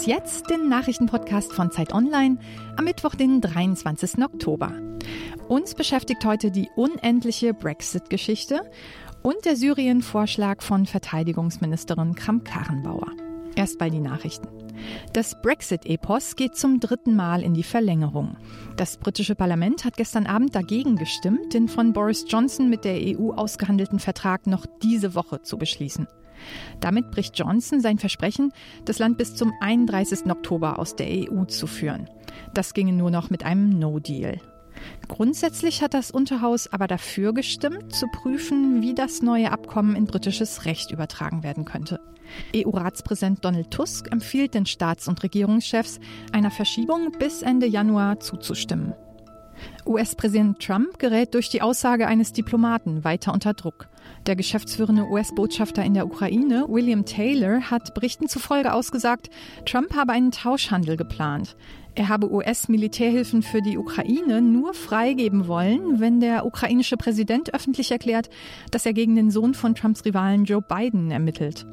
Was 0.00 0.06
jetzt? 0.06 0.48
Den 0.48 0.70
Nachrichtenpodcast 0.70 1.52
von 1.52 1.70
Zeit 1.70 1.92
Online 1.92 2.38
am 2.78 2.86
Mittwoch, 2.86 3.14
den 3.14 3.42
23. 3.42 4.24
Oktober. 4.24 4.72
Uns 5.46 5.74
beschäftigt 5.74 6.24
heute 6.24 6.50
die 6.50 6.70
unendliche 6.74 7.52
Brexit-Geschichte 7.52 8.62
und 9.20 9.44
der 9.44 9.56
Syrien-Vorschlag 9.56 10.62
von 10.62 10.86
Verteidigungsministerin 10.86 12.14
Kramp-Karrenbauer. 12.14 13.08
Erstmal 13.56 13.90
die 13.90 14.00
Nachrichten. 14.00 14.48
Das 15.12 15.38
Brexit-Epos 15.42 16.34
geht 16.34 16.56
zum 16.56 16.80
dritten 16.80 17.14
Mal 17.14 17.42
in 17.42 17.52
die 17.52 17.62
Verlängerung. 17.62 18.38
Das 18.76 18.96
britische 18.96 19.34
Parlament 19.34 19.84
hat 19.84 19.98
gestern 19.98 20.26
Abend 20.26 20.54
dagegen 20.54 20.96
gestimmt, 20.96 21.52
den 21.52 21.68
von 21.68 21.92
Boris 21.92 22.24
Johnson 22.26 22.70
mit 22.70 22.86
der 22.86 22.96
EU 23.18 23.32
ausgehandelten 23.32 23.98
Vertrag 23.98 24.46
noch 24.46 24.64
diese 24.82 25.14
Woche 25.14 25.42
zu 25.42 25.58
beschließen. 25.58 26.08
Damit 26.80 27.10
bricht 27.10 27.38
Johnson 27.38 27.80
sein 27.80 27.98
Versprechen, 27.98 28.52
das 28.84 28.98
Land 28.98 29.18
bis 29.18 29.34
zum 29.34 29.52
31. 29.60 30.30
Oktober 30.30 30.78
aus 30.78 30.96
der 30.96 31.08
EU 31.08 31.44
zu 31.44 31.66
führen. 31.66 32.08
Das 32.54 32.74
ginge 32.74 32.92
nur 32.92 33.10
noch 33.10 33.30
mit 33.30 33.44
einem 33.44 33.70
No-Deal. 33.70 34.40
Grundsätzlich 35.08 35.82
hat 35.82 35.94
das 35.94 36.10
Unterhaus 36.10 36.72
aber 36.72 36.86
dafür 36.86 37.34
gestimmt, 37.34 37.94
zu 37.94 38.06
prüfen, 38.06 38.82
wie 38.82 38.94
das 38.94 39.22
neue 39.22 39.52
Abkommen 39.52 39.96
in 39.96 40.06
britisches 40.06 40.64
Recht 40.64 40.90
übertragen 40.90 41.42
werden 41.42 41.64
könnte. 41.64 42.00
EU-Ratspräsident 42.54 43.44
Donald 43.44 43.70
Tusk 43.70 44.10
empfiehlt 44.12 44.54
den 44.54 44.66
Staats- 44.66 45.08
und 45.08 45.22
Regierungschefs, 45.22 45.98
einer 46.32 46.50
Verschiebung 46.50 47.12
bis 47.18 47.42
Ende 47.42 47.66
Januar 47.66 48.20
zuzustimmen. 48.20 48.94
US-Präsident 49.86 50.60
Trump 50.60 50.98
gerät 50.98 51.34
durch 51.34 51.48
die 51.48 51.62
Aussage 51.62 52.06
eines 52.06 52.32
Diplomaten 52.32 53.04
weiter 53.04 53.32
unter 53.32 53.54
Druck. 53.54 53.88
Der 54.26 54.36
geschäftsführende 54.36 55.08
US-Botschafter 55.08 55.82
in 55.82 55.94
der 55.94 56.06
Ukraine, 56.06 56.66
William 56.68 57.04
Taylor, 57.04 57.70
hat 57.70 57.94
Berichten 57.94 58.28
zufolge 58.28 58.72
ausgesagt, 58.72 59.30
Trump 59.64 59.94
habe 59.94 60.12
einen 60.12 60.30
Tauschhandel 60.30 60.96
geplant. 60.96 61.56
Er 61.94 62.08
habe 62.08 62.32
US-Militärhilfen 62.32 63.42
für 63.42 63.62
die 63.62 63.76
Ukraine 63.76 64.40
nur 64.40 64.74
freigeben 64.74 65.48
wollen, 65.48 66.00
wenn 66.00 66.20
der 66.20 66.46
ukrainische 66.46 66.96
Präsident 66.96 67.52
öffentlich 67.52 67.90
erklärt, 67.90 68.30
dass 68.70 68.86
er 68.86 68.92
gegen 68.92 69.16
den 69.16 69.30
Sohn 69.30 69.54
von 69.54 69.74
Trumps 69.74 70.04
Rivalen 70.04 70.44
Joe 70.44 70.62
Biden 70.62 71.10
ermittelt. 71.10 71.66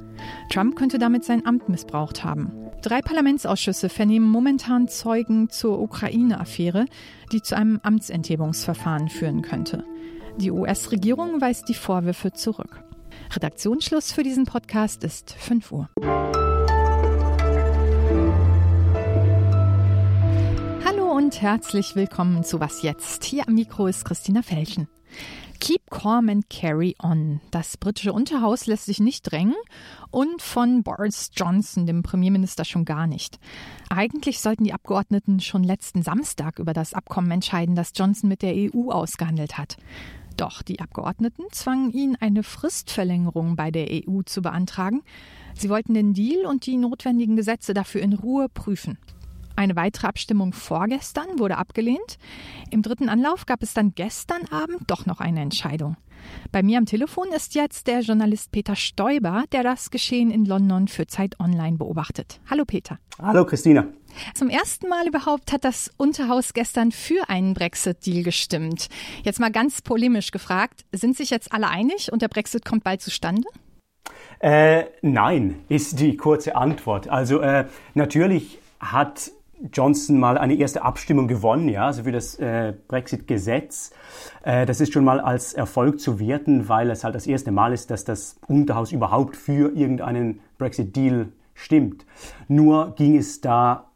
Trump 0.49 0.75
könnte 0.75 0.97
damit 0.97 1.23
sein 1.23 1.45
Amt 1.45 1.69
missbraucht 1.69 2.23
haben. 2.23 2.51
Drei 2.81 3.01
Parlamentsausschüsse 3.01 3.89
vernehmen 3.89 4.27
momentan 4.29 4.87
Zeugen 4.87 5.49
zur 5.49 5.79
Ukraine-Affäre, 5.79 6.85
die 7.31 7.41
zu 7.41 7.55
einem 7.55 7.79
Amtsenthebungsverfahren 7.83 9.09
führen 9.09 9.41
könnte. 9.41 9.83
Die 10.37 10.51
US-Regierung 10.51 11.41
weist 11.41 11.67
die 11.67 11.73
Vorwürfe 11.73 12.31
zurück. 12.31 12.83
Redaktionsschluss 13.33 14.11
für 14.11 14.23
diesen 14.23 14.45
Podcast 14.45 15.03
ist 15.03 15.33
5 15.33 15.71
Uhr. 15.71 15.89
Hallo 20.85 21.11
und 21.11 21.41
herzlich 21.41 21.95
willkommen 21.95 22.43
zu 22.43 22.59
Was 22.59 22.83
jetzt? 22.83 23.23
Hier 23.23 23.47
am 23.47 23.55
Mikro 23.55 23.87
ist 23.87 24.05
Christina 24.05 24.41
Felschen. 24.43 24.87
Keep 25.59 25.89
calm 25.89 26.29
and 26.29 26.49
carry 26.49 26.95
on. 27.01 27.41
Das 27.51 27.77
britische 27.77 28.13
Unterhaus 28.13 28.67
lässt 28.67 28.85
sich 28.85 28.99
nicht 28.99 29.31
drängen 29.31 29.55
und 30.11 30.41
von 30.41 30.83
Boris 30.83 31.31
Johnson, 31.35 31.85
dem 31.85 32.03
Premierminister, 32.03 32.63
schon 32.63 32.85
gar 32.85 33.07
nicht. 33.07 33.39
Eigentlich 33.89 34.39
sollten 34.39 34.65
die 34.65 34.73
Abgeordneten 34.73 35.39
schon 35.39 35.63
letzten 35.63 36.03
Samstag 36.03 36.59
über 36.59 36.73
das 36.73 36.93
Abkommen 36.93 37.31
entscheiden, 37.31 37.75
das 37.75 37.91
Johnson 37.95 38.29
mit 38.29 38.41
der 38.41 38.53
EU 38.55 38.91
ausgehandelt 38.91 39.57
hat. 39.57 39.77
Doch 40.37 40.61
die 40.61 40.79
Abgeordneten 40.79 41.43
zwangen 41.51 41.91
ihn, 41.91 42.15
eine 42.19 42.43
Fristverlängerung 42.43 43.55
bei 43.55 43.71
der 43.71 43.87
EU 43.91 44.21
zu 44.21 44.43
beantragen. 44.43 45.01
Sie 45.55 45.69
wollten 45.69 45.95
den 45.95 46.13
Deal 46.13 46.45
und 46.45 46.67
die 46.67 46.77
notwendigen 46.77 47.35
Gesetze 47.35 47.73
dafür 47.73 48.01
in 48.01 48.13
Ruhe 48.13 48.47
prüfen. 48.47 48.99
Eine 49.57 49.75
weitere 49.75 50.05
Abstimmung 50.05 50.53
vorgestern 50.53 51.39
wurde 51.39 51.57
abgelehnt. 51.57 52.19
Im 52.69 52.83
dritten 52.83 53.09
Anlauf 53.09 53.47
gab 53.47 53.63
es 53.63 53.73
dann 53.73 53.95
gestern 53.95 54.45
Abend 54.51 54.81
doch 54.85 55.07
noch 55.07 55.19
eine 55.19 55.41
Entscheidung. 55.41 55.97
Bei 56.51 56.61
mir 56.61 56.77
am 56.77 56.85
Telefon 56.85 57.29
ist 57.35 57.55
jetzt 57.55 57.87
der 57.87 58.01
Journalist 58.01 58.51
Peter 58.51 58.75
Stoiber, 58.75 59.45
der 59.51 59.63
das 59.63 59.89
Geschehen 59.89 60.29
in 60.29 60.45
London 60.45 60.87
für 60.87 61.07
Zeit 61.07 61.39
Online 61.39 61.75
beobachtet. 61.75 62.39
Hallo 62.47 62.65
Peter. 62.65 62.99
Hallo 63.19 63.45
Christina. 63.45 63.87
Zum 64.35 64.49
ersten 64.49 64.89
Mal 64.89 65.07
überhaupt 65.07 65.51
hat 65.51 65.63
das 65.63 65.91
Unterhaus 65.97 66.53
gestern 66.53 66.91
für 66.91 67.27
einen 67.27 67.55
Brexit-Deal 67.55 68.21
gestimmt. 68.21 68.89
Jetzt 69.23 69.39
mal 69.39 69.51
ganz 69.51 69.81
polemisch 69.81 70.29
gefragt, 70.29 70.85
sind 70.91 71.17
sich 71.17 71.31
jetzt 71.31 71.51
alle 71.51 71.67
einig 71.67 72.11
und 72.11 72.21
der 72.21 72.27
Brexit 72.27 72.63
kommt 72.63 72.83
bald 72.83 73.01
zustande? 73.01 73.47
Äh, 74.39 74.83
nein, 75.01 75.63
ist 75.67 75.99
die 75.99 76.15
kurze 76.15 76.55
Antwort. 76.55 77.09
Also 77.09 77.41
äh, 77.41 77.65
natürlich 77.95 78.59
hat 78.79 79.31
Johnson 79.73 80.19
mal 80.19 80.37
eine 80.37 80.55
erste 80.55 80.83
Abstimmung 80.83 81.27
gewonnen, 81.27 81.69
ja, 81.69 81.87
also 81.87 82.03
für 82.03 82.11
das 82.11 82.35
äh, 82.35 82.73
Brexit-Gesetz. 82.87 83.91
Äh, 84.43 84.65
das 84.65 84.81
ist 84.81 84.93
schon 84.93 85.03
mal 85.03 85.19
als 85.19 85.53
Erfolg 85.53 85.99
zu 85.99 86.19
werten, 86.19 86.69
weil 86.69 86.89
es 86.91 87.03
halt 87.03 87.15
das 87.15 87.27
erste 87.27 87.51
Mal 87.51 87.73
ist, 87.73 87.89
dass 87.89 88.05
das 88.05 88.39
Unterhaus 88.47 88.91
überhaupt 88.91 89.35
für 89.35 89.75
irgendeinen 89.75 90.39
Brexit-Deal 90.57 91.29
stimmt. 91.53 92.05
Nur 92.47 92.93
ging 92.95 93.17
es 93.17 93.41
da 93.41 93.86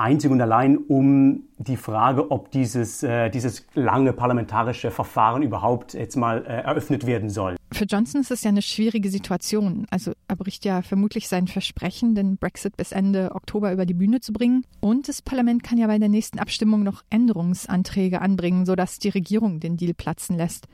einzig 0.00 0.30
und 0.30 0.40
allein 0.40 0.78
um 0.78 1.44
die 1.58 1.76
Frage, 1.76 2.30
ob 2.30 2.50
dieses, 2.50 3.02
äh, 3.02 3.30
dieses 3.30 3.66
lange 3.74 4.12
parlamentarische 4.12 4.90
Verfahren 4.90 5.42
überhaupt 5.42 5.94
jetzt 5.94 6.16
mal 6.16 6.44
äh, 6.44 6.62
eröffnet 6.62 7.06
werden 7.06 7.28
soll. 7.28 7.56
Für 7.72 7.84
Johnson 7.84 8.20
ist 8.20 8.30
es 8.30 8.42
ja 8.42 8.48
eine 8.48 8.62
schwierige 8.62 9.10
Situation. 9.10 9.86
Also 9.90 10.12
er 10.26 10.36
bricht 10.36 10.64
ja 10.64 10.82
vermutlich 10.82 11.28
sein 11.28 11.46
Versprechen, 11.46 12.14
den 12.14 12.36
Brexit 12.36 12.76
bis 12.76 12.92
Ende 12.92 13.32
Oktober 13.34 13.72
über 13.72 13.86
die 13.86 13.94
Bühne 13.94 14.20
zu 14.20 14.32
bringen. 14.32 14.64
Und 14.80 15.08
das 15.08 15.22
Parlament 15.22 15.62
kann 15.62 15.78
ja 15.78 15.86
bei 15.86 15.98
der 15.98 16.08
nächsten 16.08 16.38
Abstimmung 16.38 16.82
noch 16.82 17.02
Änderungsanträge 17.10 18.20
anbringen, 18.20 18.66
sodass 18.66 18.98
die 18.98 19.10
Regierung 19.10 19.60
den 19.60 19.76
Deal 19.76 19.94
platzen 19.94 20.36
lässt. 20.36 20.66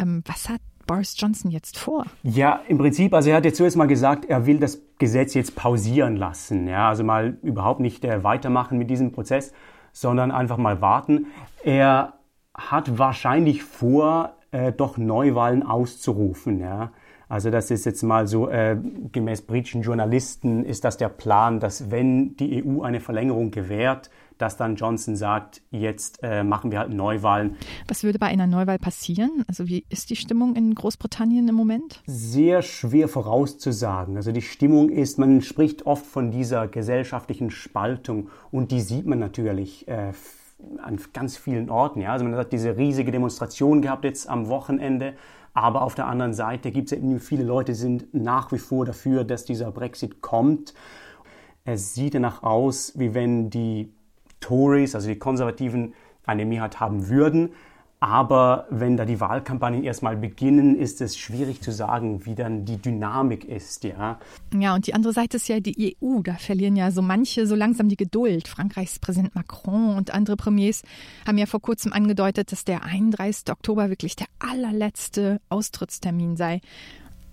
Ähm, 0.00 0.22
was 0.24 0.48
hat 0.48 0.60
Boris 0.86 1.14
Johnson 1.18 1.50
jetzt 1.50 1.78
vor? 1.78 2.06
Ja, 2.22 2.60
im 2.68 2.78
Prinzip, 2.78 3.14
also 3.14 3.30
er 3.30 3.36
hat 3.36 3.44
jetzt 3.44 3.56
zuerst 3.56 3.76
mal 3.76 3.86
gesagt, 3.86 4.24
er 4.24 4.46
will 4.46 4.58
das 4.58 4.80
Gesetz 4.98 5.34
jetzt 5.34 5.56
pausieren 5.56 6.16
lassen. 6.16 6.68
Ja, 6.68 6.88
also 6.88 7.04
mal 7.04 7.36
überhaupt 7.42 7.80
nicht 7.80 8.04
äh, 8.04 8.22
weitermachen 8.22 8.78
mit 8.78 8.90
diesem 8.90 9.12
Prozess, 9.12 9.52
sondern 9.92 10.30
einfach 10.30 10.56
mal 10.56 10.80
warten. 10.80 11.26
Er 11.64 12.14
hat 12.54 12.98
wahrscheinlich 12.98 13.62
vor, 13.62 14.36
äh, 14.50 14.72
doch 14.72 14.98
Neuwahlen 14.98 15.62
auszurufen. 15.62 16.60
Ja. 16.60 16.92
Also 17.32 17.48
das 17.48 17.70
ist 17.70 17.86
jetzt 17.86 18.02
mal 18.02 18.26
so, 18.26 18.50
äh, 18.50 18.76
gemäß 19.10 19.40
britischen 19.40 19.80
Journalisten 19.80 20.66
ist 20.66 20.84
das 20.84 20.98
der 20.98 21.08
Plan, 21.08 21.60
dass 21.60 21.90
wenn 21.90 22.36
die 22.36 22.62
EU 22.62 22.82
eine 22.82 23.00
Verlängerung 23.00 23.50
gewährt, 23.50 24.10
dass 24.36 24.58
dann 24.58 24.76
Johnson 24.76 25.16
sagt, 25.16 25.62
jetzt 25.70 26.18
äh, 26.22 26.44
machen 26.44 26.70
wir 26.70 26.80
halt 26.80 26.90
Neuwahlen. 26.90 27.56
Was 27.88 28.04
würde 28.04 28.18
bei 28.18 28.26
einer 28.26 28.46
Neuwahl 28.46 28.78
passieren? 28.78 29.44
Also 29.48 29.66
wie 29.66 29.86
ist 29.88 30.10
die 30.10 30.16
Stimmung 30.16 30.56
in 30.56 30.74
Großbritannien 30.74 31.48
im 31.48 31.54
Moment? 31.54 32.02
Sehr 32.04 32.60
schwer 32.60 33.08
vorauszusagen. 33.08 34.16
Also 34.16 34.30
die 34.30 34.42
Stimmung 34.42 34.90
ist, 34.90 35.18
man 35.18 35.40
spricht 35.40 35.86
oft 35.86 36.04
von 36.04 36.32
dieser 36.32 36.68
gesellschaftlichen 36.68 37.50
Spaltung 37.50 38.28
und 38.50 38.72
die 38.72 38.82
sieht 38.82 39.06
man 39.06 39.18
natürlich 39.18 39.88
äh, 39.88 40.12
an 40.78 41.00
ganz 41.12 41.36
vielen 41.36 41.70
Orten. 41.70 42.00
Ja? 42.00 42.12
Also 42.12 42.24
man 42.24 42.34
hat 42.36 42.52
diese 42.52 42.76
riesige 42.76 43.12
Demonstration 43.12 43.82
gehabt 43.82 44.04
jetzt 44.04 44.28
am 44.28 44.48
Wochenende. 44.48 45.14
Aber 45.54 45.82
auf 45.82 45.94
der 45.94 46.06
anderen 46.06 46.32
Seite 46.32 46.70
gibt 46.70 46.90
es 46.90 46.98
ja 46.98 47.18
viele 47.18 47.44
Leute, 47.44 47.72
die 47.72 47.78
sind 47.78 48.14
nach 48.14 48.52
wie 48.52 48.58
vor 48.58 48.86
dafür, 48.86 49.24
dass 49.24 49.44
dieser 49.44 49.70
Brexit 49.70 50.22
kommt. 50.22 50.72
Es 51.64 51.94
sieht 51.94 52.14
danach 52.14 52.42
aus, 52.42 52.98
wie 52.98 53.14
wenn 53.14 53.50
die 53.50 53.92
Tories, 54.40 54.94
also 54.94 55.08
die 55.08 55.18
Konservativen, 55.18 55.94
eine 56.24 56.44
Mehrheit 56.46 56.80
haben 56.80 57.08
würden. 57.08 57.50
Aber 58.02 58.66
wenn 58.68 58.96
da 58.96 59.04
die 59.04 59.20
Wahlkampagnen 59.20 59.84
erstmal 59.84 60.16
beginnen, 60.16 60.76
ist 60.76 61.00
es 61.00 61.16
schwierig 61.16 61.62
zu 61.62 61.70
sagen, 61.70 62.26
wie 62.26 62.34
dann 62.34 62.64
die 62.64 62.76
Dynamik 62.76 63.44
ist, 63.44 63.84
ja. 63.84 64.18
Ja, 64.52 64.74
und 64.74 64.88
die 64.88 64.94
andere 64.94 65.12
Seite 65.12 65.36
ist 65.36 65.46
ja 65.46 65.60
die 65.60 65.96
EU. 66.02 66.18
Da 66.20 66.34
verlieren 66.34 66.74
ja 66.74 66.90
so 66.90 67.00
manche 67.00 67.46
so 67.46 67.54
langsam 67.54 67.88
die 67.88 67.96
Geduld. 67.96 68.48
Frankreichs 68.48 68.98
Präsident 68.98 69.36
Macron 69.36 69.94
und 69.96 70.12
andere 70.12 70.36
Premiers 70.36 70.82
haben 71.28 71.38
ja 71.38 71.46
vor 71.46 71.62
kurzem 71.62 71.92
angedeutet, 71.92 72.50
dass 72.50 72.64
der 72.64 72.82
31. 72.82 73.52
Oktober 73.52 73.88
wirklich 73.88 74.16
der 74.16 74.26
allerletzte 74.40 75.40
Austrittstermin 75.48 76.36
sei. 76.36 76.60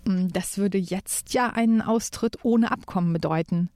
Das 0.06 0.60
würde 0.60 0.78
jetzt 0.78 1.34
ja 1.34 1.50
einen 1.50 1.82
Austritt 1.82 2.38
ohne 2.44 2.72
Abkommen 2.72 3.12
bedeuten. 3.12 3.70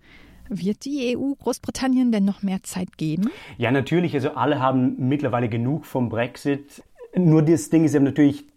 Wird 0.50 0.86
die 0.86 1.18
EU 1.18 1.34
Großbritannien 1.34 2.12
denn 2.12 2.26
noch 2.26 2.44
mehr 2.44 2.64
Zeit 2.64 2.98
geben? 2.98 3.30
Ja, 3.58 3.72
natürlich. 3.72 4.14
Also 4.14 4.32
alle 4.32 4.60
haben 4.60 4.96
mittlerweile 5.08 5.50
genug 5.50 5.86
vom 5.86 6.10
Brexit. 6.10 6.84
Nur 7.16 7.44
das 7.44 7.70
Ding 7.70 7.86
ist 7.86 7.94
ja 7.94 8.00
natürlich, 8.00 8.48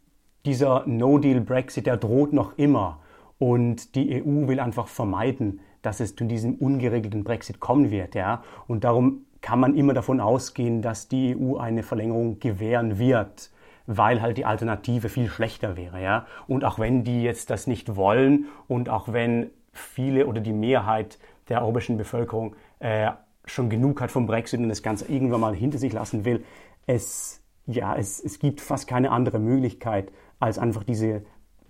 dieser 0.47 0.87
No-Deal-Brexit, 0.87 1.87
der 1.87 1.97
droht 1.97 2.33
noch 2.33 2.57
immer. 2.57 3.01
Und 3.39 3.95
die 3.95 4.23
EU 4.23 4.49
will 4.49 4.61
einfach 4.61 4.89
vermeiden, 4.89 5.61
dass 5.83 6.01
es 6.01 6.17
zu 6.17 6.25
diesem 6.25 6.55
ungeregelten 6.55 7.23
Brexit 7.23 7.61
kommen 7.61 7.91
wird. 7.91 8.15
Ja? 8.15 8.43
Und 8.67 8.85
darum 8.85 9.27
kann 9.43 9.61
man 9.61 9.77
immer 9.77 9.93
davon 9.93 10.21
ausgehen, 10.21 10.81
dass 10.81 11.09
die 11.09 11.37
EU 11.37 11.57
eine 11.57 11.83
Verlängerung 11.83 12.41
gewähren 12.41 12.99
wird, 12.99 13.51
weil 13.87 14.23
halt 14.23 14.39
die 14.39 14.47
Alternative 14.47 15.09
viel 15.09 15.29
schlechter 15.29 15.77
wäre. 15.77 16.03
Ja? 16.03 16.27
Und 16.49 16.65
auch 16.65 16.79
wenn 16.79 17.05
die 17.05 17.23
jetzt 17.23 17.51
das 17.51 17.67
nicht 17.67 17.95
wollen 17.95 18.47
und 18.69 18.89
auch 18.89 19.13
wenn 19.13 19.51
viele 19.73 20.27
oder 20.27 20.41
die 20.41 20.55
Mehrheit 20.55 21.19
der 21.49 21.63
europäischen 21.63 21.99
Bevölkerung 21.99 22.57
äh, 22.79 23.11
schon 23.45 23.69
genug 23.69 24.01
hat 24.01 24.11
vom 24.11 24.27
Brexit 24.27 24.61
und 24.61 24.69
das 24.71 24.83
Ganze 24.83 25.07
irgendwann 25.13 25.41
mal 25.41 25.55
hinter 25.55 25.79
sich 25.79 25.93
lassen 25.93 26.25
will. 26.25 26.45
Es, 26.87 27.43
ja, 27.67 27.97
es, 27.97 28.21
es 28.21 28.39
gibt 28.39 28.61
fast 28.61 28.87
keine 28.87 29.11
andere 29.11 29.39
Möglichkeit, 29.39 30.13
als 30.39 30.59
einfach 30.59 30.85
diese, 30.85 31.23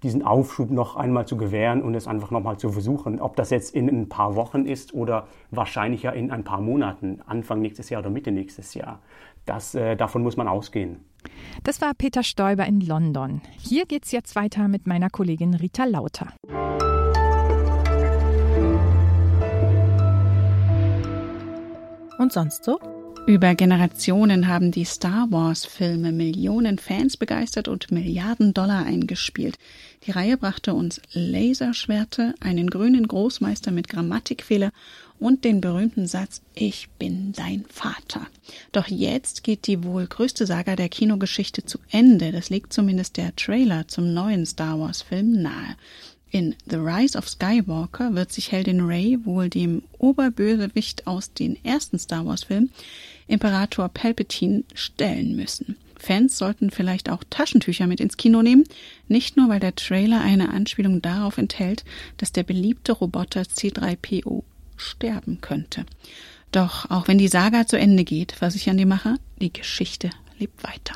diesen 0.02 0.22
Aufschub 0.22 0.70
noch 0.70 0.96
einmal 0.96 1.26
zu 1.26 1.36
gewähren 1.36 1.82
und 1.82 1.94
es 1.94 2.06
einfach 2.06 2.30
nochmal 2.30 2.58
zu 2.58 2.70
versuchen. 2.70 3.20
Ob 3.20 3.36
das 3.36 3.50
jetzt 3.50 3.74
in 3.74 3.88
ein 3.88 4.08
paar 4.08 4.36
Wochen 4.36 4.66
ist 4.66 4.92
oder 4.94 5.26
wahrscheinlich 5.50 6.02
ja 6.02 6.10
in 6.10 6.30
ein 6.30 6.44
paar 6.44 6.60
Monaten, 6.60 7.20
Anfang 7.26 7.60
nächstes 7.60 7.88
Jahr 7.90 8.00
oder 8.00 8.10
Mitte 8.10 8.30
nächstes 8.30 8.74
Jahr. 8.74 9.00
Das, 9.46 9.74
äh, 9.74 9.96
davon 9.96 10.22
muss 10.22 10.36
man 10.36 10.48
ausgehen. 10.48 11.04
Das 11.64 11.80
war 11.80 11.92
Peter 11.94 12.22
Stoiber 12.22 12.66
in 12.66 12.80
London. 12.80 13.40
Hier 13.58 13.86
geht's 13.86 14.12
jetzt 14.12 14.36
weiter 14.36 14.68
mit 14.68 14.86
meiner 14.86 15.10
Kollegin 15.10 15.54
Rita 15.54 15.84
Lauter. 15.84 16.28
Und 22.18 22.32
sonst 22.32 22.64
so? 22.64 22.78
Über 23.24 23.54
Generationen 23.54 24.46
haben 24.46 24.70
die 24.70 24.84
Star 24.84 25.26
Wars-Filme 25.30 26.12
Millionen 26.12 26.78
Fans 26.78 27.16
begeistert 27.16 27.68
und 27.68 27.90
Milliarden 27.90 28.54
Dollar 28.54 28.84
eingespielt. 28.84 29.58
Die 30.06 30.10
Reihe 30.10 30.36
brachte 30.36 30.74
uns 30.74 31.00
Laserschwerte, 31.12 32.34
einen 32.40 32.70
grünen 32.70 33.08
Großmeister 33.08 33.72
mit 33.72 33.88
Grammatikfehler 33.88 34.72
und 35.18 35.44
den 35.44 35.60
berühmten 35.60 36.06
Satz 36.06 36.42
Ich 36.54 36.88
bin 36.98 37.32
dein 37.32 37.64
Vater. 37.68 38.26
Doch 38.72 38.86
jetzt 38.88 39.42
geht 39.42 39.66
die 39.66 39.82
wohl 39.82 40.06
größte 40.06 40.46
Saga 40.46 40.76
der 40.76 40.88
Kinogeschichte 40.88 41.64
zu 41.64 41.78
Ende. 41.90 42.32
Das 42.32 42.50
legt 42.50 42.72
zumindest 42.72 43.16
der 43.16 43.34
Trailer 43.34 43.88
zum 43.88 44.12
neuen 44.12 44.46
Star 44.46 44.78
Wars-Film 44.78 45.42
nahe. 45.42 45.76
In 46.30 46.54
The 46.68 46.76
Rise 46.76 47.16
of 47.16 47.28
Skywalker 47.28 48.14
wird 48.14 48.32
sich 48.32 48.50
Heldin 48.52 48.80
Rey 48.80 49.18
wohl 49.24 49.48
dem 49.48 49.82
Oberbösewicht 49.98 51.06
aus 51.06 51.32
den 51.32 51.62
ersten 51.64 51.98
Star 51.98 52.26
Wars-Filmen 52.26 52.70
Imperator 53.28 53.88
Palpatine 53.88 54.64
stellen 54.74 55.36
müssen. 55.36 55.76
Fans 55.98 56.36
sollten 56.36 56.70
vielleicht 56.70 57.10
auch 57.10 57.24
Taschentücher 57.30 57.86
mit 57.86 58.00
ins 58.00 58.16
Kino 58.16 58.42
nehmen, 58.42 58.64
nicht 59.08 59.36
nur 59.36 59.48
weil 59.48 59.60
der 59.60 59.74
Trailer 59.74 60.20
eine 60.20 60.50
Anspielung 60.50 61.00
darauf 61.00 61.38
enthält, 61.38 61.84
dass 62.18 62.32
der 62.32 62.42
beliebte 62.42 62.92
Roboter 62.92 63.42
C3PO 63.42 64.42
sterben 64.76 65.40
könnte. 65.40 65.86
Doch 66.52 66.90
auch 66.90 67.08
wenn 67.08 67.18
die 67.18 67.28
Saga 67.28 67.66
zu 67.66 67.78
Ende 67.78 68.04
geht, 68.04 68.32
versichern 68.32 68.76
die 68.76 68.84
Macher, 68.84 69.16
die 69.40 69.52
Geschichte 69.52 70.10
lebt 70.38 70.62
weiter. 70.62 70.94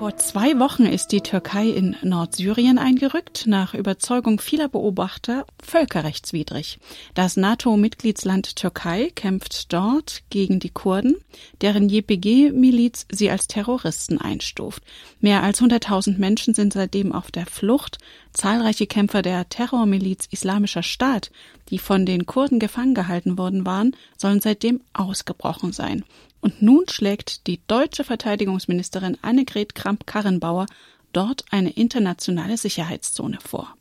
Vor 0.00 0.16
zwei 0.16 0.58
Wochen 0.58 0.86
ist 0.86 1.12
die 1.12 1.20
Türkei 1.20 1.68
in 1.68 1.94
Nordsyrien 2.00 2.78
eingerückt, 2.78 3.46
nach 3.46 3.74
Überzeugung 3.74 4.40
vieler 4.40 4.66
Beobachter 4.66 5.44
völkerrechtswidrig. 5.62 6.78
Das 7.12 7.36
NATO-Mitgliedsland 7.36 8.56
Türkei 8.56 9.12
kämpft 9.14 9.70
dort 9.74 10.22
gegen 10.30 10.58
die 10.58 10.70
Kurden, 10.70 11.16
deren 11.60 11.90
JPG-Miliz 11.90 13.08
sie 13.10 13.30
als 13.30 13.46
Terroristen 13.46 14.18
einstuft. 14.18 14.82
Mehr 15.20 15.42
als 15.42 15.60
100.000 15.60 16.16
Menschen 16.16 16.54
sind 16.54 16.72
seitdem 16.72 17.12
auf 17.12 17.30
der 17.30 17.44
Flucht. 17.44 17.98
Zahlreiche 18.32 18.86
Kämpfer 18.86 19.20
der 19.20 19.50
Terrormiliz 19.50 20.28
Islamischer 20.30 20.82
Staat, 20.82 21.30
die 21.68 21.78
von 21.78 22.06
den 22.06 22.24
Kurden 22.24 22.58
gefangen 22.58 22.94
gehalten 22.94 23.36
worden 23.36 23.66
waren, 23.66 23.94
sollen 24.16 24.40
seitdem 24.40 24.80
ausgebrochen 24.94 25.72
sein. 25.72 26.04
Und 26.40 26.62
nun 26.62 26.88
schlägt 26.88 27.46
die 27.46 27.60
deutsche 27.66 28.04
Verteidigungsministerin 28.04 29.18
Annegret 29.22 29.74
Kramp-Karrenbauer 29.74 30.66
dort 31.12 31.44
eine 31.50 31.70
internationale 31.70 32.56
Sicherheitszone 32.56 33.38
vor. 33.44 33.74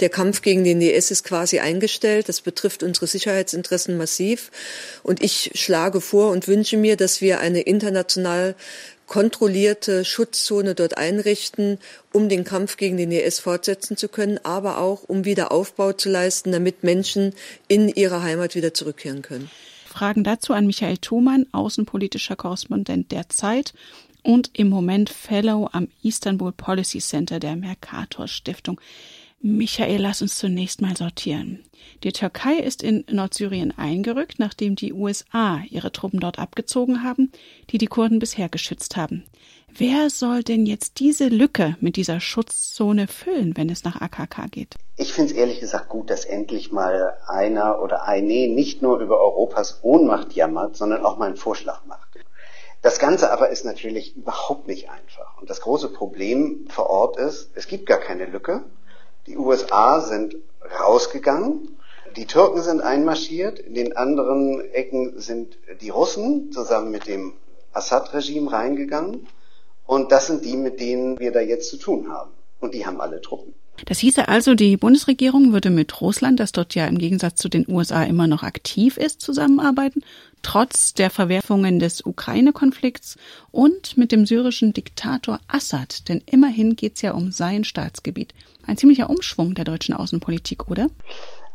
Der 0.00 0.10
Kampf 0.10 0.42
gegen 0.42 0.64
den 0.64 0.80
IS 0.80 1.10
ist 1.10 1.24
quasi 1.24 1.58
eingestellt. 1.58 2.28
Das 2.28 2.42
betrifft 2.42 2.82
unsere 2.82 3.06
Sicherheitsinteressen 3.06 3.96
massiv. 3.96 4.50
Und 5.02 5.22
ich 5.22 5.52
schlage 5.54 6.00
vor 6.00 6.30
und 6.30 6.46
wünsche 6.46 6.76
mir, 6.76 6.96
dass 6.96 7.20
wir 7.20 7.40
eine 7.40 7.62
international 7.62 8.54
kontrollierte 9.06 10.04
Schutzzone 10.04 10.74
dort 10.74 10.96
einrichten, 10.96 11.78
um 12.12 12.28
den 12.28 12.44
Kampf 12.44 12.76
gegen 12.76 12.96
den 12.96 13.12
IS 13.12 13.38
fortsetzen 13.38 13.96
zu 13.96 14.08
können, 14.08 14.40
aber 14.44 14.78
auch 14.78 15.02
um 15.02 15.24
wieder 15.24 15.52
Aufbau 15.52 15.92
zu 15.92 16.08
leisten, 16.08 16.52
damit 16.52 16.84
Menschen 16.84 17.34
in 17.68 17.88
ihre 17.88 18.22
Heimat 18.22 18.54
wieder 18.54 18.72
zurückkehren 18.72 19.22
können. 19.22 19.50
Fragen 19.94 20.24
dazu 20.24 20.54
an 20.54 20.66
Michael 20.66 20.98
Thumann, 20.98 21.46
außenpolitischer 21.52 22.34
Korrespondent 22.34 23.12
der 23.12 23.28
Zeit 23.28 23.72
und 24.24 24.50
im 24.52 24.68
Moment 24.68 25.08
Fellow 25.08 25.68
am 25.70 25.86
Istanbul 26.02 26.50
Policy 26.50 26.98
Center 26.98 27.38
der 27.38 27.54
Mercator 27.54 28.26
Stiftung. 28.26 28.80
Michael, 29.46 30.00
lass 30.00 30.22
uns 30.22 30.38
zunächst 30.38 30.80
mal 30.80 30.96
sortieren. 30.96 31.62
Die 32.02 32.12
Türkei 32.12 32.54
ist 32.54 32.82
in 32.82 33.04
Nordsyrien 33.10 33.76
eingerückt, 33.76 34.38
nachdem 34.38 34.74
die 34.74 34.94
USA 34.94 35.60
ihre 35.68 35.92
Truppen 35.92 36.18
dort 36.18 36.38
abgezogen 36.38 37.02
haben, 37.02 37.30
die 37.68 37.76
die 37.76 37.86
Kurden 37.86 38.20
bisher 38.20 38.48
geschützt 38.48 38.96
haben. 38.96 39.22
Wer 39.68 40.08
soll 40.08 40.44
denn 40.44 40.64
jetzt 40.64 40.98
diese 40.98 41.28
Lücke 41.28 41.76
mit 41.80 41.96
dieser 41.96 42.20
Schutzzone 42.20 43.06
füllen, 43.06 43.54
wenn 43.54 43.68
es 43.68 43.84
nach 43.84 44.00
AKK 44.00 44.46
geht? 44.50 44.76
Ich 44.96 45.12
finde 45.12 45.32
es 45.32 45.36
ehrlich 45.36 45.60
gesagt 45.60 45.90
gut, 45.90 46.08
dass 46.08 46.24
endlich 46.24 46.72
mal 46.72 47.12
einer 47.28 47.82
oder 47.82 48.04
eine 48.04 48.48
nicht 48.48 48.80
nur 48.80 48.98
über 49.00 49.20
Europas 49.20 49.80
Ohnmacht 49.82 50.32
jammert, 50.32 50.74
sondern 50.74 51.04
auch 51.04 51.18
mal 51.18 51.26
einen 51.26 51.36
Vorschlag 51.36 51.84
macht. 51.84 52.08
Das 52.80 52.98
Ganze 52.98 53.30
aber 53.30 53.50
ist 53.50 53.66
natürlich 53.66 54.16
überhaupt 54.16 54.68
nicht 54.68 54.88
einfach. 54.88 55.38
Und 55.38 55.50
das 55.50 55.60
große 55.60 55.90
Problem 55.90 56.64
vor 56.70 56.88
Ort 56.88 57.18
ist, 57.18 57.50
es 57.54 57.66
gibt 57.66 57.84
gar 57.84 57.98
keine 57.98 58.24
Lücke. 58.24 58.64
Die 59.26 59.36
USA 59.36 60.00
sind 60.00 60.36
rausgegangen. 60.80 61.76
Die 62.16 62.26
Türken 62.26 62.62
sind 62.62 62.80
einmarschiert. 62.80 63.58
In 63.58 63.74
den 63.74 63.96
anderen 63.96 64.60
Ecken 64.72 65.18
sind 65.18 65.58
die 65.80 65.90
Russen 65.90 66.52
zusammen 66.52 66.90
mit 66.90 67.06
dem 67.06 67.32
Assad-Regime 67.72 68.52
reingegangen. 68.52 69.26
Und 69.86 70.12
das 70.12 70.26
sind 70.26 70.44
die, 70.44 70.56
mit 70.56 70.80
denen 70.80 71.18
wir 71.18 71.32
da 71.32 71.40
jetzt 71.40 71.70
zu 71.70 71.76
tun 71.76 72.12
haben. 72.12 72.30
Und 72.60 72.74
die 72.74 72.86
haben 72.86 73.00
alle 73.00 73.20
Truppen. 73.20 73.54
Das 73.86 73.98
hieße 73.98 74.28
also, 74.28 74.54
die 74.54 74.76
Bundesregierung 74.76 75.52
würde 75.52 75.70
mit 75.70 76.00
Russland, 76.00 76.40
das 76.40 76.52
dort 76.52 76.74
ja 76.74 76.86
im 76.86 76.98
Gegensatz 76.98 77.40
zu 77.40 77.48
den 77.48 77.68
USA 77.68 78.04
immer 78.04 78.26
noch 78.26 78.42
aktiv 78.42 78.96
ist, 78.96 79.20
zusammenarbeiten, 79.20 80.02
trotz 80.42 80.94
der 80.94 81.10
Verwerfungen 81.10 81.80
des 81.80 82.04
Ukraine-Konflikts 82.04 83.16
und 83.50 83.96
mit 83.96 84.12
dem 84.12 84.26
syrischen 84.26 84.72
Diktator 84.72 85.40
Assad, 85.48 86.08
denn 86.08 86.22
immerhin 86.24 86.76
geht 86.76 86.96
es 86.96 87.02
ja 87.02 87.12
um 87.12 87.32
sein 87.32 87.64
Staatsgebiet. 87.64 88.32
Ein 88.64 88.76
ziemlicher 88.76 89.10
Umschwung 89.10 89.54
der 89.54 89.64
deutschen 89.64 89.94
Außenpolitik, 89.94 90.70
oder? 90.70 90.88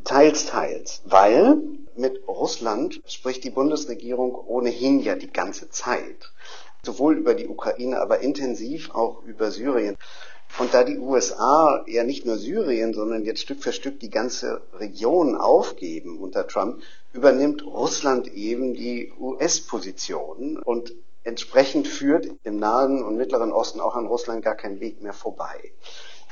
Teils, 0.03 0.45
teils, 0.45 1.01
weil 1.05 1.57
mit 1.95 2.19
Russland 2.27 3.01
spricht 3.05 3.43
die 3.43 3.49
Bundesregierung 3.49 4.33
ohnehin 4.33 4.99
ja 4.99 5.15
die 5.15 5.31
ganze 5.31 5.69
Zeit 5.69 6.31
sowohl 6.83 7.17
über 7.17 7.33
die 7.33 7.47
Ukraine, 7.47 7.99
aber 7.99 8.19
intensiv 8.19 8.91
auch 8.91 9.23
über 9.23 9.51
Syrien. 9.51 9.97
Und 10.57 10.73
da 10.73 10.83
die 10.83 10.97
USA 10.97 11.83
ja 11.87 12.03
nicht 12.03 12.25
nur 12.25 12.37
Syrien, 12.37 12.93
sondern 12.93 13.23
jetzt 13.23 13.41
Stück 13.41 13.63
für 13.63 13.71
Stück 13.71 13.99
die 13.99 14.09
ganze 14.09 14.61
Region 14.73 15.35
aufgeben 15.35 16.19
unter 16.19 16.47
Trump, 16.47 16.81
übernimmt 17.13 17.65
Russland 17.65 18.27
eben 18.33 18.73
die 18.73 19.13
US-Position 19.19 20.57
und 20.57 20.93
entsprechend 21.23 21.87
führt 21.87 22.27
im 22.43 22.57
Nahen 22.57 23.03
und 23.03 23.15
Mittleren 23.15 23.51
Osten 23.51 23.79
auch 23.79 23.95
an 23.95 24.07
Russland 24.07 24.43
gar 24.43 24.55
kein 24.55 24.79
Weg 24.79 25.01
mehr 25.01 25.13
vorbei. 25.13 25.71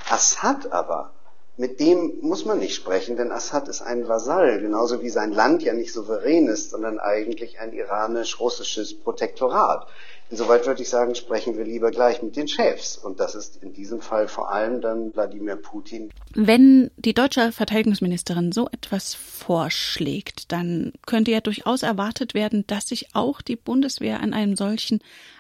Assad 0.10 0.72
aber, 0.72 1.14
mit 1.58 1.80
dem 1.80 2.20
muss 2.22 2.46
man 2.46 2.60
nicht 2.60 2.76
sprechen, 2.76 3.18
denn 3.18 3.32
Assad 3.32 3.68
ist 3.68 3.82
ein 3.82 4.08
Vasall, 4.08 4.62
genauso 4.62 5.02
wie 5.02 5.10
sein 5.10 5.32
Land 5.32 5.64
ja 5.64 5.74
nicht 5.74 5.92
souverän 5.92 6.48
ist, 6.48 6.70
sondern 6.70 7.00
eigentlich 7.00 7.60
ein 7.60 7.74
iranisch-russisches 7.74 8.94
Protektorat. 9.00 9.88
Insoweit 10.30 10.68
würde 10.68 10.82
ich 10.84 10.90
sagen, 10.90 11.16
sprechen 11.16 11.58
wir 11.58 11.64
lieber 11.64 11.90
gleich 11.90 12.22
mit 12.22 12.36
den 12.36 12.48
Chefs. 12.48 12.98
Und 12.98 13.20
das 13.20 13.34
ist 13.34 13.64
in 13.64 13.74
diesem 13.74 14.02
Fall 14.02 14.28
vor 14.28 14.52
allem 14.52 14.82
dann 14.82 15.14
Wladimir 15.16 15.56
Putin. 15.56 16.12
Wenn 16.36 16.92
die 16.98 17.14
deutsche 17.14 17.52
Verteidigungsministerin 17.52 18.52
so 18.52 18.68
etwas 18.68 19.16
vorschlägt, 19.16 20.52
dann 20.52 20.92
könnte 21.06 21.32
ja 21.32 21.42
durchaus 21.42 21.82
erwartet 21.82 22.34
werden, 22.34 22.66
dass 22.68 22.90
sich 22.90 23.16
auch 23.16 23.42
die 23.42 23.56
Bundeswehr 23.56 24.20
an 24.20 24.34
einem 24.34 24.56
solchen 24.58 25.00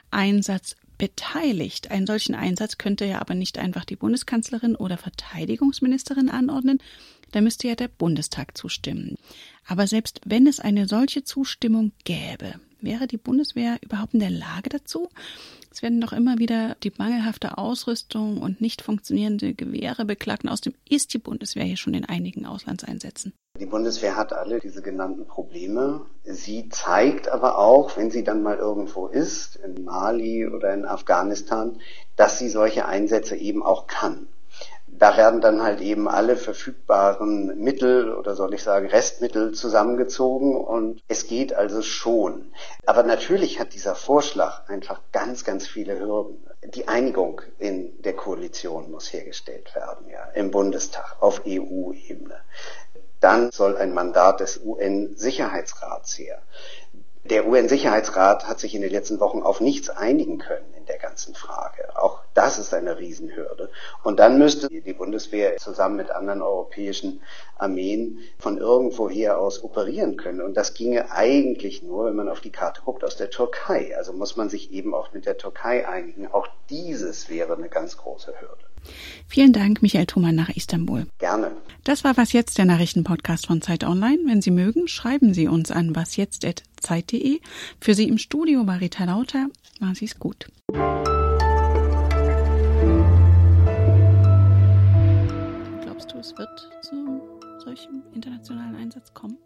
Einsatz 0.10 0.76
beteiligt. 0.98 1.92
Einen 1.92 2.08
solchen 2.08 2.36
Einsatz 2.36 2.78
könnte 2.78 3.06
ja 3.06 3.20
aber 3.20 3.36
nicht 3.36 3.58
einfach 3.58 3.86
die 3.86 3.96
Bundeskanzlerin 3.96 4.76
oder 4.76 4.98
Verteidigungsministerin 4.98 6.30
anordnen, 6.30 6.80
da 7.32 7.42
müsste 7.42 7.68
ja 7.68 7.76
der 7.76 7.90
Bundestag 7.90 8.58
zustimmen. 8.58 9.16
Aber 9.66 9.86
selbst 9.88 10.22
wenn 10.26 10.48
es 10.48 10.60
eine 10.60 10.88
solche 10.88 11.24
Zustimmung 11.24 11.92
gäbe, 12.06 12.56
Wäre 12.82 13.08
die 13.08 13.18
Bundeswehr 13.18 13.80
überhaupt 13.82 14.14
in 14.14 14.20
der 14.20 14.30
Lage 14.30 14.70
dazu? 14.70 15.10
Es 15.72 15.82
werden 15.82 16.02
doch 16.02 16.14
immer 16.14 16.38
wieder 16.38 16.76
die 16.84 16.92
mangelhafte 16.96 17.58
Ausrüstung 17.58 18.38
und 18.38 18.62
nicht 18.62 18.82
funktionierende 18.82 19.54
Gewehre 19.54 20.06
beklagt. 20.06 20.44
Und 20.44 20.50
außerdem 20.50 20.76
ist 20.88 21.14
die 21.14 21.20
Bundeswehr 21.20 21.66
hier 21.66 21.78
schon 21.78 21.94
in 21.94 22.06
einigen 22.06 22.46
Auslandseinsätzen. 22.46 23.34
Die 23.60 23.66
Bundeswehr 23.66 24.16
hat 24.16 24.34
alle 24.34 24.60
diese 24.60 24.84
genannten 24.84 25.26
Probleme. 25.26 26.06
Sie 26.24 26.70
zeigt 26.70 27.28
aber 27.28 27.58
auch, 27.58 27.98
wenn 27.98 28.12
sie 28.12 28.24
dann 28.24 28.44
mal 28.44 28.58
irgendwo 28.58 29.08
ist, 29.08 29.56
in 29.56 29.84
Mali 29.84 30.48
oder 30.48 30.74
in 30.74 30.86
Afghanistan, 30.86 31.80
dass 32.16 32.38
sie 32.38 32.50
solche 32.50 32.86
Einsätze 32.86 33.36
eben 33.36 33.64
auch 33.64 33.88
kann. 33.88 34.28
Da 34.90 35.16
werden 35.16 35.42
dann 35.42 35.62
halt 35.62 35.82
eben 35.82 36.08
alle 36.08 36.36
verfügbaren 36.38 37.60
Mittel 37.60 38.16
oder 38.16 38.36
soll 38.36 38.54
ich 38.54 38.64
sagen 38.64 38.88
Restmittel 38.88 39.52
zusammengezogen 39.54 40.56
und 40.56 41.04
es 41.08 41.28
geht 41.28 41.54
also 41.54 41.82
schon. 41.82 42.52
Aber 42.86 43.04
natürlich 43.04 43.60
hat 43.60 43.74
dieser 43.74 43.96
Vorschlag 43.96 44.68
einfach 44.70 45.02
ganz, 45.12 45.44
ganz 45.44 45.68
viele 45.68 46.00
Hürden. 46.00 46.38
Die 46.64 46.88
Einigung 46.88 47.42
in 47.60 48.02
der 48.02 48.14
Koalition 48.14 48.90
muss 48.90 49.14
hergestellt 49.14 49.76
werden, 49.76 50.10
ja, 50.10 50.24
im 50.34 50.52
Bundestag, 50.52 51.18
auf 51.22 51.42
EU-Ebene. 51.46 52.40
Dann 53.20 53.52
soll 53.52 53.78
ein 53.78 53.94
Mandat 53.94 54.40
des 54.40 54.62
UN-Sicherheitsrats 54.64 56.18
her. 56.18 56.42
Der 57.30 57.46
UN-Sicherheitsrat 57.46 58.48
hat 58.48 58.60
sich 58.60 58.74
in 58.74 58.82
den 58.82 58.92
letzten 58.92 59.20
Wochen 59.20 59.42
auf 59.42 59.60
nichts 59.60 59.90
einigen 59.90 60.38
können 60.38 60.74
in 60.78 60.86
der 60.86 60.98
ganzen 60.98 61.36
Frage. 61.36 61.90
Auch 61.98 62.22
das 62.34 62.58
ist 62.58 62.74
eine 62.74 63.00
Riesenhürde. 63.00 63.70
Und 64.04 64.20
dann 64.20 64.38
müsste 64.38 64.70
die 64.70 64.94
Bundeswehr 64.94 65.58
zusammen 65.58 65.98
mit 65.98 66.10
anderen 66.10 66.42
europäischen 66.42 67.22
Armeen 67.58 68.20
von 68.40 68.58
irgendwoher 68.58 69.40
aus 69.40 69.62
operieren 69.62 70.16
können. 70.16 70.42
Und 70.42 70.56
das 70.56 70.74
ginge 70.74 71.12
eigentlich 71.12 71.84
nur, 71.84 72.06
wenn 72.06 72.16
man 72.16 72.30
auf 72.30 72.40
die 72.40 72.52
Karte 72.52 72.82
guckt, 72.86 73.04
aus 73.04 73.18
der 73.18 73.30
Türkei. 73.30 73.98
Also 73.98 74.14
muss 74.14 74.38
man 74.38 74.48
sich 74.50 74.72
eben 74.72 74.94
auch 74.94 75.12
mit 75.12 75.26
der 75.26 75.38
Türkei 75.38 75.86
einigen. 75.86 76.28
Auch 76.28 76.48
dieses 76.70 77.30
wäre 77.30 77.56
eine 77.56 77.68
ganz 77.68 77.98
große 77.98 78.34
Hürde. 78.40 78.67
Vielen 79.28 79.54
Dank, 79.54 79.82
Michael 79.82 80.06
Thumann 80.06 80.36
nach 80.36 80.50
Istanbul. 80.50 81.08
Gerne. 81.20 81.52
Das 81.84 82.04
war 82.04 82.18
Was 82.18 82.34
Jetzt, 82.34 82.58
der 82.58 82.66
Nachrichtenpodcast 82.66 83.48
von 83.48 83.62
Zeit 83.62 83.84
Online. 83.84 84.20
Wenn 84.26 84.42
Sie 84.42 84.52
mögen, 84.52 84.88
schreiben 84.88 85.34
Sie 85.34 85.48
uns 85.48 85.72
an 85.72 85.96
wasjetzt.zeit.de. 85.96 87.40
Für 87.80 87.94
Sie 87.94 88.08
im 88.08 88.18
Studio 88.18 88.68
war 88.68 88.82
Rita 88.82 89.06
Lauter. 89.06 89.48
Machen 89.80 89.96
Sie 89.96 90.06
es 90.06 90.20
gut. 90.20 90.50
Glaubst 95.82 96.12
du, 96.12 96.18
es 96.20 96.38
wird 96.38 96.70
zu 96.82 97.22
solchem 97.64 98.04
internationalen 98.14 98.76
Einsatz 98.76 99.14
kommen? 99.14 99.38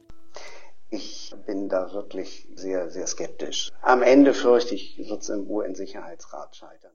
Ich 0.89 1.33
bin 1.45 1.69
da 1.69 1.93
wirklich 1.93 2.47
sehr, 2.55 2.89
sehr 2.89 3.05
skeptisch. 3.05 3.71
Am 3.81 4.01
Ende 4.01 4.33
fürchte 4.33 4.75
ich, 4.75 4.97
wird 4.97 5.21
es 5.21 5.29
im 5.29 5.49
UN-Sicherheitsrat 5.49 6.55
scheitern. 6.55 6.81